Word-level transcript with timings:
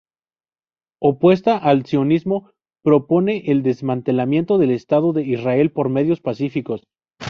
Opuesta 0.99 1.57
al 1.59 1.85
sionismo, 1.85 2.49
propone 2.83 3.43
el 3.51 3.61
desmantelamiento 3.61 4.57
del 4.57 4.71
Estado 4.71 5.13
de 5.13 5.21
Israel 5.21 5.69
por 5.71 5.89
medios 5.89 6.21
pacíficos. 6.21 6.87